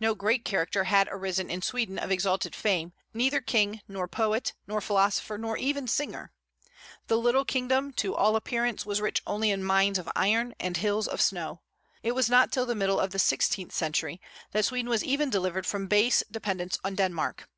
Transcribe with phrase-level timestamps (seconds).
[0.00, 4.80] No great character had arisen in Sweden of exalted fame, neither king nor poet, nor
[4.80, 6.32] philosopher, nor even singer.
[7.06, 11.06] The little kingdom, to all appearance, was rich only in mines of iron and hills
[11.06, 11.60] of snow.
[12.02, 14.20] It was not till the middle of the sixteenth century
[14.50, 17.48] that Sweden was even delivered from base dependence on Denmark.